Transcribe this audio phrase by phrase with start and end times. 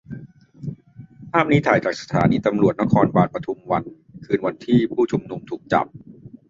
[1.31, 3.83] ภาพนี้ถ่ายจากสถานีตำรวจนครบาลปทุมวัน
[4.25, 5.85] คืนวันที่ผู้ชุมนุมถูกจับ